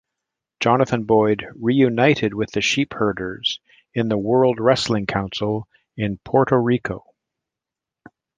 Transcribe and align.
Jonathan 0.59 1.03
Boyd 1.03 1.45
reunited 1.53 2.33
with 2.33 2.49
the 2.53 2.59
Sheepherders 2.61 3.59
in 3.93 4.07
the 4.09 4.17
World 4.17 4.59
Wrestling 4.59 5.05
Council 5.05 5.67
in 5.95 6.17
Puerto 6.25 6.59
Rico. 6.59 7.03